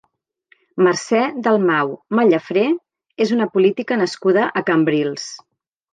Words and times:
Mercè 0.85 1.19
Dalmau 1.47 1.93
Mallafré 2.19 2.63
és 3.27 3.35
una 3.39 3.49
política 3.59 3.99
nascuda 4.05 4.49
a 4.63 4.65
Cambrils. 4.71 5.29